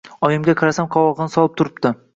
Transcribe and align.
Oyimga 0.27 0.55
qarasam, 0.61 0.89
qovog‘ini 0.97 1.37
solib 1.39 1.57
turibdi. 1.63 1.99